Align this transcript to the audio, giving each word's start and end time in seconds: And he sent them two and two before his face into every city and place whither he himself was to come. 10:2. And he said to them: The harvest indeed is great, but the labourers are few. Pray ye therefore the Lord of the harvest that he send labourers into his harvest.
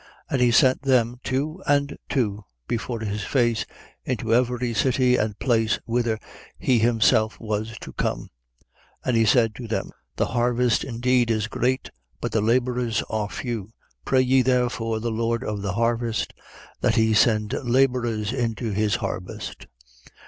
And 0.31 0.41
he 0.41 0.49
sent 0.49 0.81
them 0.81 1.17
two 1.23 1.61
and 1.67 1.95
two 2.09 2.43
before 2.67 3.01
his 3.01 3.23
face 3.23 3.67
into 4.03 4.33
every 4.33 4.73
city 4.73 5.15
and 5.15 5.37
place 5.37 5.77
whither 5.85 6.17
he 6.57 6.79
himself 6.79 7.39
was 7.39 7.77
to 7.81 7.93
come. 7.93 8.31
10:2. 9.05 9.05
And 9.05 9.15
he 9.15 9.25
said 9.25 9.53
to 9.53 9.67
them: 9.67 9.91
The 10.15 10.25
harvest 10.25 10.83
indeed 10.83 11.29
is 11.29 11.45
great, 11.45 11.91
but 12.19 12.31
the 12.31 12.41
labourers 12.41 13.03
are 13.11 13.29
few. 13.29 13.73
Pray 14.03 14.21
ye 14.21 14.41
therefore 14.41 14.99
the 14.99 15.11
Lord 15.11 15.43
of 15.43 15.61
the 15.61 15.73
harvest 15.73 16.33
that 16.79 16.95
he 16.95 17.13
send 17.13 17.53
labourers 17.63 18.33
into 18.33 18.71
his 18.71 18.95
harvest. 18.95 19.67